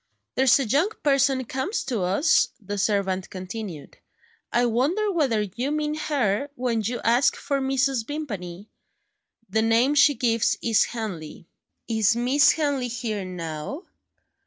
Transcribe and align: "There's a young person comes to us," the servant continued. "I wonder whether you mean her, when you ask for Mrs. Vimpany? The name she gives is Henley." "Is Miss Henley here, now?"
"There's 0.33 0.59
a 0.59 0.65
young 0.65 0.89
person 1.03 1.45
comes 1.45 1.83
to 1.83 2.01
us," 2.01 2.47
the 2.59 2.79
servant 2.79 3.29
continued. 3.29 3.99
"I 4.51 4.65
wonder 4.65 5.11
whether 5.11 5.43
you 5.43 5.69
mean 5.69 5.93
her, 5.93 6.49
when 6.55 6.81
you 6.81 6.99
ask 7.03 7.35
for 7.35 7.61
Mrs. 7.61 8.07
Vimpany? 8.07 8.71
The 9.47 9.61
name 9.61 9.93
she 9.93 10.15
gives 10.15 10.57
is 10.59 10.85
Henley." 10.85 11.47
"Is 11.87 12.15
Miss 12.15 12.53
Henley 12.53 12.87
here, 12.87 13.23
now?" 13.23 13.83